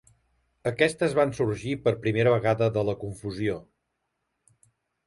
[0.71, 3.63] Aquestes van sorgir per primera vegada de la confusió.